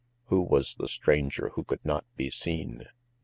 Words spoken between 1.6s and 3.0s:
could not be seen?